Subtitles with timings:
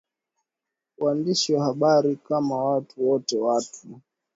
[0.97, 3.87] waandishi wa habari Kama watu wote watu